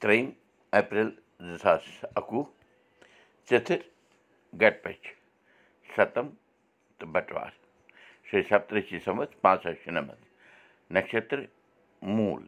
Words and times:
ترٛیٚیِم 0.00 0.30
اپریل 0.78 1.08
زٕ 1.46 1.56
ساس 1.62 1.82
اَکوُہ 2.18 2.44
ژِتھٕر 3.48 3.80
گٹپٔچ 4.60 5.02
سَتم 5.96 6.26
تہٕ 6.98 7.08
بٹوار 7.12 7.50
شیٚیہِ 8.30 8.48
سَتتٕرٛشی 8.48 8.98
سَمتھ 9.04 9.36
پانٛژھ 9.42 9.62
ساس 9.62 9.76
شُنَمَتھ 9.84 10.24
نَشتر 10.94 11.40
موٗل 12.16 12.46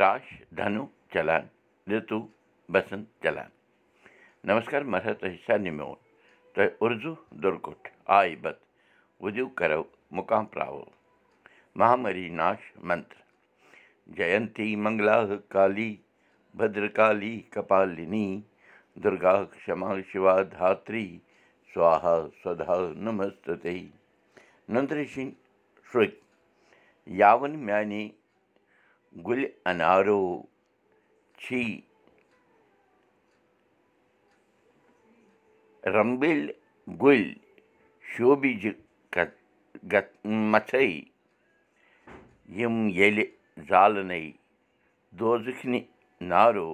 راش 0.00 0.26
دھنوٗ 0.56 0.86
چلان 1.12 1.46
رِتوٗ 1.90 2.26
بسنٛت 2.72 3.22
چلان 3.22 3.50
تۄہہِ 4.46 5.36
سارنٕے 5.46 5.70
میون 5.78 5.94
تۄہہِ 6.54 6.68
اُردو 6.82 7.14
دُرکُٹھ 7.42 7.88
آی 8.18 8.36
بت 8.42 8.58
وُدِو 9.22 9.48
کرو 9.58 9.82
مُقام 10.16 10.44
پراوو 10.52 10.84
مہامری 11.78 12.28
ناش 12.40 12.60
منتر 12.88 13.18
جینتی 14.16 14.74
منگلا 14.84 15.18
کالی 15.54 15.90
بدرکالی 16.58 17.34
کپالِنی 17.52 18.28
دُرگا 19.02 19.34
کما 19.64 19.90
شِوا 20.10 20.34
دھاتری 20.52 21.08
سوہا 21.72 22.16
سدا 22.42 22.76
نمست 23.04 23.48
نندرِ 24.72 25.04
سِنٛدۍ 25.14 25.34
شرٛوٚتۍ 25.90 26.16
یاوَن 27.20 27.58
میٛانہِ 27.66 28.02
گُلہِ 29.26 29.46
انارو 29.70 30.22
چھی 31.42 31.62
رمبٕلۍ 35.94 36.52
گُلۍ 37.02 37.34
شوبِجہِ 38.10 38.72
مژھے 40.52 40.84
یِم 42.58 42.76
ییٚلہِ 42.98 43.24
زالنَے 43.68 44.20
دوزٕکھنہِ 45.18 45.80
نارو 46.20 46.68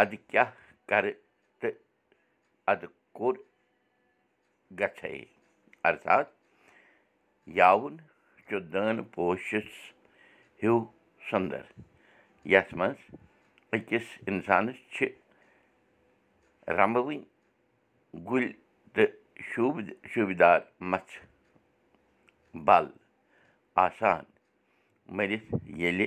اَدٕ 0.00 0.16
کیٛاہ 0.28 0.50
کَرٕ 0.88 1.12
تہٕ 1.60 1.78
اَدٕ 2.72 2.86
کوٚر 3.16 3.34
گژھے 4.78 5.14
اَرتات 5.84 6.26
یاوُن 7.58 7.96
چھُ 8.46 8.60
دٲنہٕ 8.72 9.08
پوشَس 9.14 9.70
ہیوٗ 10.62 10.80
سُنٛدر 11.28 11.64
یَتھ 12.52 12.74
منٛز 12.78 13.00
أکِس 13.74 14.06
اِنسانَس 14.28 14.76
چھِ 14.94 15.06
رمبوٕنۍ 16.78 17.20
گُلۍ 18.28 18.52
تہٕ 18.94 19.10
شوٗب 19.48 19.76
شوٗبدار 20.12 20.58
مژھ 20.90 21.14
بل 22.66 22.86
آسان 23.84 24.24
مٔرِتھ 25.16 25.48
ییٚلہِ 25.80 26.06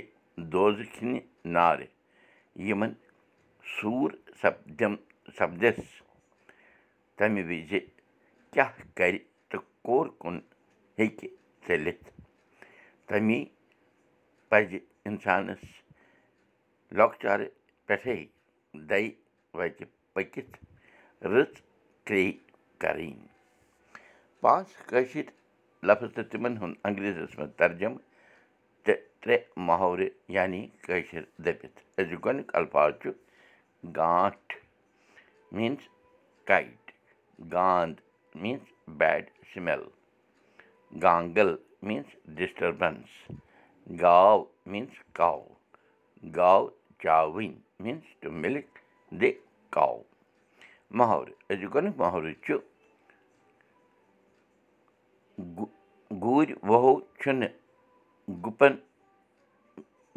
دوزٕکھنہِ 0.51 1.19
نارٕ 1.55 1.94
سپدِس 5.37 5.79
تَمہِ 7.17 7.43
وِزِ 7.49 7.79
کیٛاہ 8.53 8.73
کَرِ 8.97 9.17
تہٕ 9.49 9.63
کوٚر 9.85 10.07
کُن 10.21 10.35
ہیٚکہِ 10.97 11.27
ژٔلِتھ 11.67 12.05
تَمی 13.07 13.39
پَزِ 14.49 14.71
اِنسانَس 15.07 15.63
لۄکچارٕ 16.97 17.47
پٮ۪ٹھَے 17.85 18.17
دَے 18.89 19.03
وَتہِ 19.57 19.85
پٔکِتھ 20.13 20.55
رٕژ 21.31 21.51
کرٛے 22.07 22.31
کَرٕنۍ 22.81 23.27
پانٛژھ 24.41 24.73
کٲشِر 24.89 25.25
لفظ 25.87 26.09
تہٕ 26.15 26.29
تِمن 26.31 26.57
ہُنٛد 26.61 26.75
انٛگریٖزَس 26.85 27.37
منٛز 27.37 27.51
ترجمہٕ 27.57 28.03
ترٛےٚ 29.25 29.43
محورٕ 29.67 30.09
یعنی 30.35 30.65
کٲشِر 30.85 31.23
دٔپِتھ 31.45 31.79
أزیُک 31.99 32.27
الفاظ 32.57 32.91
چھُ 33.01 33.09
گانٹھ 33.95 34.53
میٖنٕز 35.55 35.87
کایٹ 36.47 36.91
گانٛد 37.53 37.95
میٖنٕز 38.41 38.93
بیڈ 38.99 39.29
سِمٮ۪ل 39.53 39.83
گانٛگَل 41.03 41.55
میٖنٕز 41.87 42.35
ڈِسٹٔربَنٕس 42.37 43.11
گاو 44.01 44.43
میٖنٕز 44.71 44.95
کَو 45.17 45.41
گاو 46.35 46.67
چاوٕنۍ 47.03 47.51
means 47.83 48.15
to 48.19 48.31
milk 48.41 48.79
the 49.19 49.31
cow 49.75 49.93
محورٕ 50.97 51.31
أزیُک 51.51 51.77
محورٕ 51.97 52.33
چھُ 52.45 52.57
گوٗرۍ 56.23 56.53
وہو 56.69 56.99
چھُنہٕ 57.19 57.53
گُپَن 58.45 58.73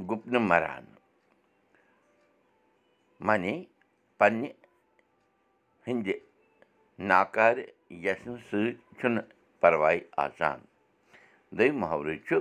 گُپنہٕ 0.06 0.42
مَران 0.50 0.84
معنی 3.26 3.54
پنٛنہِ 4.18 4.48
ہٕنٛدِ 5.86 6.08
ناکارٕ 7.08 7.66
یَژھنہٕ 8.04 8.42
سۭتۍ 8.48 8.76
چھُنہٕ 8.98 9.28
پَرواے 9.60 9.98
آسان 10.24 10.58
دوٚیِم 11.56 11.76
محورٕ 11.80 12.16
چھُ 12.26 12.36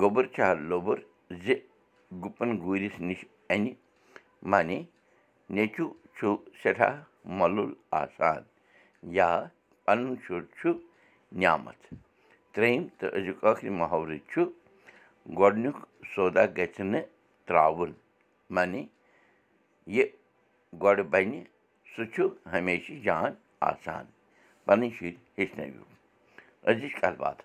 گوٚبُر 0.00 0.24
چھا 0.34 0.48
لوٚبُر 0.68 0.98
زِ 1.44 1.46
گُپَن 2.22 2.50
گوٗرِس 2.62 2.96
نِش 3.06 3.20
اَنہِ 3.52 3.72
معنی 4.50 4.78
نیٚچوٗ 5.54 5.90
چھُ 6.16 6.26
سٮ۪ٹھاہ 6.60 6.94
مۄلُل 7.38 7.70
آسان 8.02 8.42
یا 9.16 9.30
پَنُن 9.84 10.14
شُر 10.24 10.42
چھُ 10.58 10.68
نعمت 11.40 11.80
ترٛیٚیِم 12.52 12.84
تہٕ 12.98 13.10
أزیُک 13.16 13.38
ٲخری 13.44 13.70
محورٕ 13.80 14.18
چھُ 14.30 14.42
گۄڈنیُک 15.38 15.76
سودا 16.14 16.44
گژھِ 16.56 16.80
نہٕ 16.92 17.08
ترٛاوُن 17.46 17.92
معنی 18.54 18.82
یہِ 19.94 20.04
گۄڈٕ 20.82 21.04
بَنہِ 21.12 21.40
سُہ 21.92 22.02
چھُ 22.12 22.22
ہمیشہِ 22.52 22.94
جان 23.04 23.30
آسان 23.70 24.04
پَنٕنۍ 24.66 24.90
شُرۍ 24.96 25.16
ہیٚچھنٲوِو 25.36 25.84
أزِچ 26.68 26.92
کَتھ 27.00 27.18
باتھ 27.22 27.42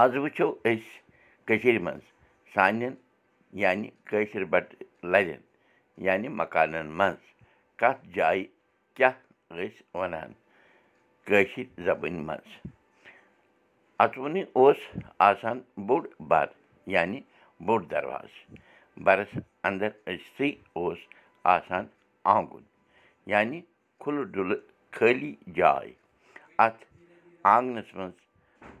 آز 0.00 0.12
وٕچھو 0.22 0.48
أسۍ 0.68 0.90
کٔشیٖرِ 1.46 1.78
منٛز 1.86 2.04
سانٮ۪ن 2.54 2.94
یعنی 3.62 3.88
کٲشِر 4.08 4.44
بَٹہٕ 4.52 4.78
لَرٮ۪ن 5.12 5.40
یعنی 6.06 6.28
مکانَن 6.40 6.86
منٛز 6.98 7.22
کَتھ 7.80 8.00
جایہِ 8.16 8.44
کیٛاہ 8.96 9.16
ٲسۍ 9.56 9.82
وَنان 9.98 10.30
کٲشِر 11.26 11.66
زَبٲنۍ 11.86 12.22
منٛز 12.28 12.48
اَژوُنُے 14.04 14.42
اوس 14.58 14.80
آسان 15.28 15.58
بوٚڑ 15.86 16.02
بَر 16.30 16.46
یعنی 16.94 17.20
بوٚڑ 17.66 17.80
دَرواز 17.90 18.30
بَرَس 19.04 19.32
اَنٛدَر 19.66 19.90
أژتھٕے 20.10 20.50
اوس 20.78 20.98
آسان 21.54 21.84
آنٛگُن 22.34 22.64
یعنی 23.32 23.60
کھُلہٕ 24.00 24.24
ڈُلہٕ 24.32 24.60
خٲلی 24.96 25.32
جاے 25.56 25.92
اَتھ 26.64 26.84
آنٛگنَس 27.54 27.94
منٛز 27.96 28.16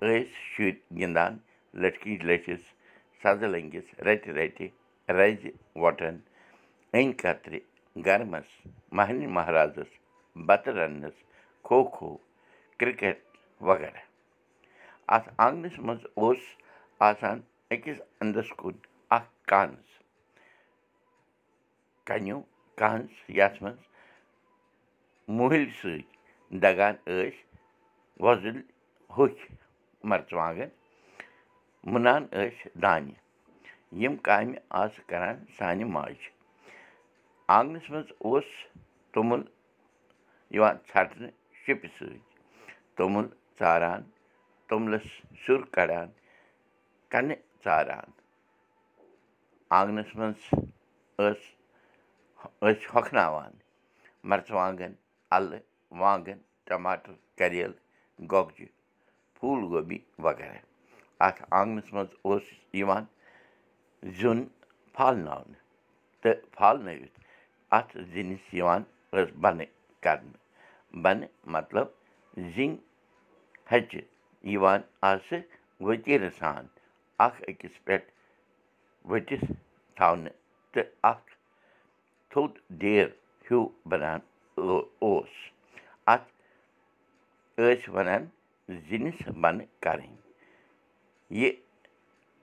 ٲسۍ 0.00 0.24
شُرۍ 0.50 0.76
گِنٛدان 0.98 1.32
لٔٹھکِچ 1.80 2.20
لٔٹھِس 2.28 2.62
سَزٕ 3.22 3.48
لٔنٛگِس 3.52 3.86
رَٹہِ 4.06 4.30
رَٹہِ 4.38 4.68
رَزِ 5.18 5.42
وۄٹَن 5.82 6.16
أنۍ 6.94 7.12
کَترِ 7.22 7.58
گَرمَس 8.06 8.48
مہرنہِ 8.96 9.26
مہرازَس 9.36 9.90
بَتہٕ 10.46 10.74
رَننَس 10.78 11.16
کھو 11.66 11.82
کھو 11.94 12.16
کِرکَٹ 12.78 13.18
وغیرہ 13.68 14.05
اَتھ 15.14 15.28
آنٛگنَس 15.46 15.78
منٛز 15.86 16.06
اوس 16.20 16.38
آسان 17.08 17.40
أکِس 17.72 17.98
اَنٛدَس 18.20 18.48
کُن 18.58 18.74
اَکھ 19.16 19.28
کَنٛز 19.50 19.88
کَنیوٗ 22.06 22.40
کَنٛز 22.80 23.12
یَتھ 23.38 23.62
منٛز 23.62 23.82
مۄہِلۍ 25.36 25.70
سۭتۍ 25.80 26.02
دَگان 26.62 26.94
ٲسۍ 27.06 27.36
وۄزٕلۍ 28.24 28.62
ہوٚکھۍ 29.16 29.50
مَرژٕوانٛگَن 30.08 30.70
مُنان 31.92 32.22
ٲسۍ 32.32 32.68
دانہِ 32.82 33.12
یِم 34.02 34.16
کامہِ 34.26 34.56
آسہٕ 34.82 35.04
کَران 35.10 35.36
سانہِ 35.58 35.84
ماجہِ 35.94 36.30
آنٛگنَس 37.56 37.90
منٛز 37.90 38.08
اوس 38.24 38.48
توٚمُل 39.12 39.42
یِوان 40.54 40.76
ژھَٹنہٕ 40.88 41.34
شِپہِ 41.62 41.88
سۭتۍ 41.98 42.20
توٚمُل 42.96 43.26
ژاران 43.58 44.02
توٚملَس 44.68 45.06
سیُر 45.42 45.60
کَڑان 45.74 46.08
کَنہِ 47.10 47.34
ژاران 47.64 48.10
آنٛگنَس 49.78 50.10
منٛز 50.18 50.40
ٲس 51.18 51.42
ٲسۍ 52.62 52.86
ہۄکھناوان 52.94 53.52
مَرژٕوانٛگَن 54.28 54.92
اَلہٕ 55.36 55.62
وانٛگَن 56.00 56.38
ٹماٹر 56.66 57.12
کَریلہٕ 57.38 57.80
گۄگجہِ 58.30 58.66
پھوٗل 59.34 59.60
گوبی 59.72 59.98
وغیرہ 60.24 60.58
اَتھ 61.26 61.40
آنٛگنَس 61.58 61.92
منٛز 61.94 62.10
اوس 62.26 62.44
یِوان 62.80 63.04
زیُن 64.18 64.38
پھالناونہٕ 64.94 65.60
تہٕ 66.22 66.38
پھالنٲوِتھ 66.56 67.16
اَتھ 67.78 67.92
زِنِس 68.12 68.44
یِوان 68.58 68.82
ٲس 69.12 69.30
بَنہٕ 69.42 69.68
کَرنہٕ 70.04 70.40
بَنہٕ 71.02 71.30
مطلب 71.54 71.86
زِنۍ 72.54 72.76
ہَچہِ 73.70 74.00
یِوان 74.52 74.80
آسہٕ 75.10 75.40
ؤتیٖرٕ 75.86 76.30
سان 76.38 76.64
اَکھ 77.26 77.38
أکِس 77.48 77.74
پٮ۪ٹھ 77.84 78.08
ؤٹِتھ 79.10 79.46
تھاونہٕ 79.96 80.36
تہٕ 80.72 80.88
اَکھ 81.12 81.30
تھوٚد 82.30 82.52
ڈیر 82.80 83.06
ہیوٗ 83.50 83.66
بَنان 83.90 84.20
اوس 85.04 85.32
اَتھ 86.12 86.28
ٲسۍ 87.58 87.88
وَنان 87.94 88.22
زِنِس 88.88 89.18
بَنہٕ 89.42 89.66
کَرٕنۍ 89.84 90.16
یہِ 91.40 91.50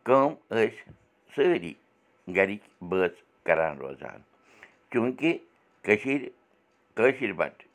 کٲم 0.05 0.31
ٲسۍ 0.51 0.91
سٲری 1.35 1.73
گَرِکۍ 2.35 2.67
بٲژ 2.89 3.13
کَران 3.45 3.77
روزان 3.83 4.19
چوٗنٛکہِ 4.91 5.31
کٔشیٖرِ 5.85 6.29
کٲشِر 6.97 7.31
بَٹہٕ 7.39 7.67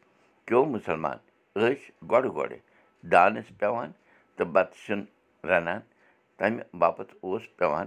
کیٚو 0.47 0.65
مُسلمان 0.75 1.17
ٲسۍ 1.57 1.91
گۄڈٕ 2.11 2.35
گۄڈٕ 2.37 2.59
دانَس 3.13 3.49
پٮ۪وان 3.59 3.91
تہٕ 4.39 4.51
بَتہٕ 4.55 4.79
سیُن 4.83 5.01
رَنان 5.49 5.81
تَمہِ 6.39 6.63
باپَتھ 6.81 7.13
اوس 7.25 7.43
پٮ۪وان 7.57 7.87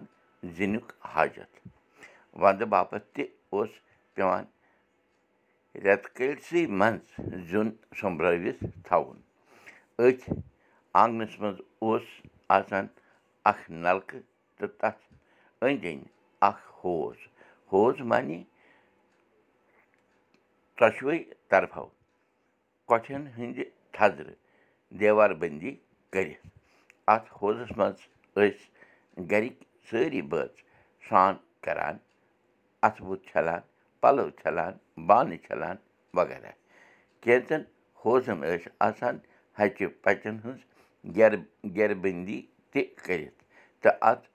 زِنیُک 0.56 0.88
حاجت۔ 1.14 1.52
وَندٕ 2.42 2.66
باپَتھ 2.74 3.06
تہِ 3.14 3.24
اوس 3.54 3.70
پٮ۪وان 4.14 4.44
رٮ۪تہٕ 5.84 6.14
کٲلۍسٕے 6.16 6.62
منٛز 6.80 7.04
زیُن 7.50 7.68
سوٚمبرٲوِتھ 7.98 8.62
تھاوُن۔ 8.86 9.20
أتھۍ 10.04 10.40
آنٛگنَس 11.02 11.34
منٛز 11.40 11.60
اوس 11.84 12.06
آسان 12.58 12.86
اَکھ 13.50 13.64
نَلکہٕ 13.86 14.22
تہٕ 14.58 14.74
تَتھ 14.80 15.02
أنٛدۍ 15.64 15.94
أنٛدۍ 15.94 16.10
اَکھ 16.50 16.66
ہوز۔ 16.84 17.18
ہوز 17.72 18.00
معنی 18.12 18.44
ژۄشوَے 20.80 21.18
طرفو 21.50 21.86
کۄٹھٮ۪ن 22.90 23.24
ہٕنٛدِ 23.36 23.64
تھَزرٕ 23.96 24.34
دیوار 25.00 25.30
بٔنٛدی 25.42 25.76
کٔرِتھ 26.14 26.48
اَتھ 27.14 27.30
ہوزَس 27.42 27.72
منٛز 27.78 28.00
ٲسۍ 28.36 29.26
گَرِکۍ 29.32 29.64
سٲری 29.90 30.22
بٲژ 30.32 30.52
سرٛان 31.08 31.36
کَران 31.66 31.98
اَتھٕ 32.86 33.04
بُتھ 33.06 33.24
چھَلان 33.30 33.62
پَلو 34.02 34.30
چھَلان 34.40 34.74
بانہٕ 35.08 35.38
چھَلان 35.46 35.76
وغیرہ۔ 36.18 36.52
کینٛژَن 37.22 37.62
ہوزَن 38.06 38.38
ٲسۍ 38.42 38.72
آسان 38.88 39.16
ہَچہِ 39.60 39.88
پَچَن 40.04 40.36
ہٕنٛز 40.44 40.62
گَرٕ 41.18 41.40
گَرِ 41.78 41.92
بٔنٛدی 42.04 42.40
تہِ 42.72 42.82
کٔرِتھ 43.04 43.40
تہٕ 43.82 43.98
اَتھ 44.10 44.26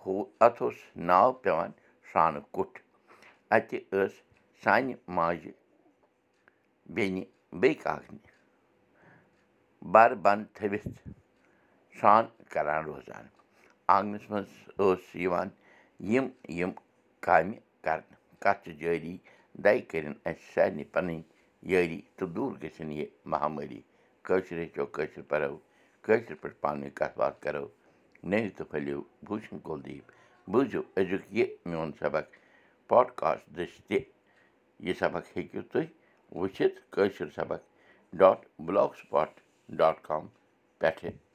ہو 0.00 0.14
اَتھ 0.44 0.62
اوس 0.62 0.78
ناو 1.08 1.32
پٮ۪وان 1.42 1.70
سرٛانہٕ 2.08 2.44
کُٹھ۔ 2.54 2.78
اَتہِ 3.54 3.78
ٲس 3.90 4.12
سانہِ 4.62 4.94
ماجہِ 5.16 5.52
بیٚنہِ 6.94 7.24
بیٚیہِ 7.60 7.82
کاکنہِ 7.82 8.24
بَرٕ 9.92 10.16
بنٛد 10.24 10.46
تھٲوِتھ 10.56 10.88
سرٛان 12.00 12.24
کَران 12.52 12.84
روزان 12.84 13.24
آنٛگنَس 13.94 14.30
منٛز 14.30 14.50
ٲس 14.78 15.14
یِوان 15.24 15.48
یِم 16.12 16.26
یِم 16.58 16.70
کامہِ 17.26 17.56
کَرنہٕ 17.84 18.18
کَتھ 18.42 18.60
چھِ 18.64 18.72
جٲری 18.80 19.16
دَے 19.64 19.78
کٔرِنۍ 19.90 20.18
اَسہِ 20.28 20.52
سارنٕے 20.54 20.84
پَنٕنۍ 20.92 21.22
یٲری 21.70 22.00
تہٕ 22.16 22.28
دوٗر 22.34 22.52
گٔژھِنۍ 22.62 22.96
یہِ 22.98 23.06
مہامٲری 23.32 23.80
کٲشِر 24.26 24.58
ہیٚچھو 24.58 24.86
کٲشِر 24.96 25.22
پَرو 25.30 25.56
کٲشِر 26.04 26.34
پٲٹھۍ 26.40 26.60
پانہٕ 26.62 26.82
ؤنۍ 26.82 26.94
کَتھ 26.98 27.18
باتھ 27.18 27.40
کَرو 27.44 27.66
نٔو 28.30 28.48
تہٕ 28.56 28.68
پھٔلِو 28.70 29.00
بوٗشن 29.26 29.58
کُلدیٖپ 29.66 30.06
بوٗزِو 30.50 30.80
أزیُک 30.98 31.22
یہِ 31.36 31.46
میون 31.68 31.90
سبق 32.00 32.26
پاڈکاسٹ 32.90 33.44
دٔسۍ 33.56 33.80
تہِ 33.88 33.98
یہِ 34.86 34.94
سبق 35.02 35.24
ہیٚکِو 35.36 35.60
تُہۍ 35.72 35.86
وٕچھِتھ 36.38 36.76
کٲشِر 36.94 37.28
سبق 37.38 37.60
dot 38.20 38.38
blog 38.64 38.96
spot 39.00 39.30
dot 39.78 39.96
com 40.08 40.26
پٮ۪ٹھٕ 40.78 41.25